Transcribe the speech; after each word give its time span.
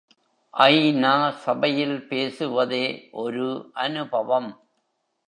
ஐ.நா.சபையில் 0.53 2.07
பேசுவதே 2.07 2.83
ஒரு 3.11 3.45
அனுபவம். 3.73 4.49